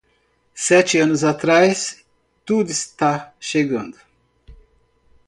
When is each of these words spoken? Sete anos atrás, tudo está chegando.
Sete 0.65 0.97
anos 0.99 1.23
atrás, 1.23 2.03
tudo 2.43 2.71
está 2.71 3.35
chegando. 3.39 3.97